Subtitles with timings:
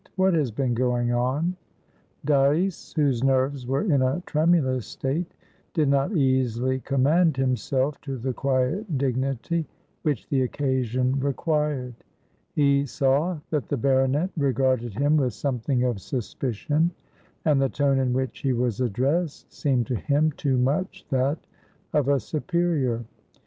[0.15, 1.55] "What has been going on?"
[2.25, 5.35] Dyce, whose nerves were in a tremulous state,
[5.75, 9.67] did not easily command himself to the quiet dignity
[10.01, 11.93] which the occasion required.
[12.55, 16.89] He saw that the baronet regarded him with something of suspicion,
[17.45, 21.37] and the tone in which he was addressed seemed to him too much that
[21.93, 23.05] of a superior.